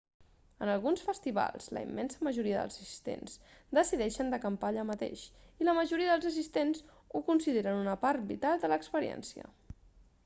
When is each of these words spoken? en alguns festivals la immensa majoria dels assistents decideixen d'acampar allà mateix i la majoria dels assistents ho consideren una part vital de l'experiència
en 0.65 0.69
alguns 0.75 1.01
festivals 1.09 1.67
la 1.77 1.83
immensa 1.87 2.25
majoria 2.27 2.61
dels 2.63 2.77
assistents 2.85 3.35
decideixen 3.79 4.33
d'acampar 4.35 4.71
allà 4.73 4.87
mateix 4.93 5.27
i 5.65 5.69
la 5.69 5.77
majoria 5.83 6.11
dels 6.15 6.31
assistents 6.33 6.83
ho 7.15 7.25
consideren 7.31 7.81
una 7.87 7.97
part 8.07 8.29
vital 8.35 8.65
de 8.67 8.75
l'experiència 8.75 9.51